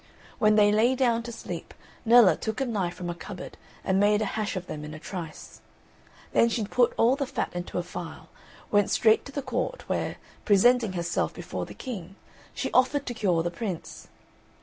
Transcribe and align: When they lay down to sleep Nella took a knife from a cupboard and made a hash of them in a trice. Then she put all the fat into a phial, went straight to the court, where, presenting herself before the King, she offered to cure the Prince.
When 0.39 0.55
they 0.55 0.71
lay 0.71 0.95
down 0.95 1.21
to 1.21 1.31
sleep 1.31 1.75
Nella 2.05 2.35
took 2.35 2.59
a 2.59 2.65
knife 2.65 2.95
from 2.95 3.11
a 3.11 3.13
cupboard 3.13 3.55
and 3.83 3.99
made 3.99 4.19
a 4.23 4.33
hash 4.33 4.55
of 4.55 4.65
them 4.65 4.83
in 4.83 4.95
a 4.95 4.99
trice. 4.99 5.61
Then 6.31 6.49
she 6.49 6.63
put 6.65 6.93
all 6.97 7.15
the 7.15 7.27
fat 7.27 7.51
into 7.53 7.77
a 7.77 7.83
phial, 7.83 8.29
went 8.71 8.89
straight 8.89 9.25
to 9.25 9.31
the 9.31 9.43
court, 9.43 9.87
where, 9.87 10.15
presenting 10.43 10.93
herself 10.93 11.35
before 11.35 11.67
the 11.67 11.75
King, 11.75 12.15
she 12.51 12.71
offered 12.71 13.05
to 13.05 13.13
cure 13.13 13.43
the 13.43 13.51
Prince. 13.51 14.07